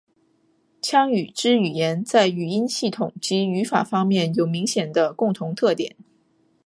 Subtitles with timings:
[0.81, 5.95] 羌语支语言在语音系统及语法方面有明显的共同特点。